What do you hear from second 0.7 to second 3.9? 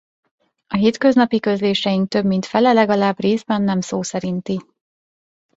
hétköznapi közléseink több mint fele legalább részben nem